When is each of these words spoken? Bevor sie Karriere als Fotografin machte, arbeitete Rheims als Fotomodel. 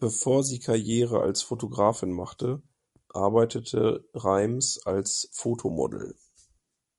Bevor 0.00 0.42
sie 0.42 0.58
Karriere 0.58 1.20
als 1.20 1.42
Fotografin 1.42 2.10
machte, 2.10 2.60
arbeitete 3.10 4.04
Rheims 4.12 4.84
als 4.84 5.28
Fotomodel. 5.30 6.16